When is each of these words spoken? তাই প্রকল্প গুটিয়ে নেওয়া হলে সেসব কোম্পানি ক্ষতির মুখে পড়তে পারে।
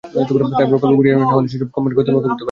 তাই 0.57 0.65
প্রকল্প 0.71 0.83
গুটিয়ে 0.97 1.15
নেওয়া 1.17 1.35
হলে 1.37 1.47
সেসব 1.51 1.69
কোম্পানি 1.75 1.93
ক্ষতির 1.95 2.13
মুখে 2.13 2.25
পড়তে 2.27 2.35
পারে। 2.35 2.37